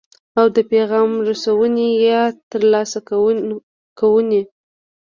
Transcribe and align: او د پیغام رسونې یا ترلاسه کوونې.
او 0.39 0.45
د 0.55 0.57
پیغام 0.71 1.09
رسونې 1.27 1.87
یا 2.09 2.21
ترلاسه 2.51 2.99
کوونې. 3.99 4.41